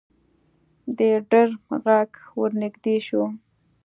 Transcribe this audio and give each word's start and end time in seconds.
د 0.97 0.99
ډرم 1.29 1.61
غږ 1.85 2.11
ورنږدې 2.39 2.95
شو. 3.07 3.23